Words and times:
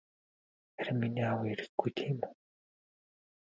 Харин 0.75 0.95
миний 1.01 1.25
аав 1.29 1.39
ирэхгүй 1.51 1.91
тийм 1.97 2.17
үү? 2.27 2.31